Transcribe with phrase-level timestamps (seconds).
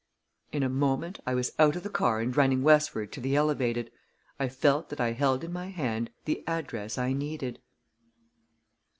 [0.51, 3.91] In a moment I was out of the car and running westward to the Elevated.
[4.39, 7.59] I felt that I held in my hand the address I needed.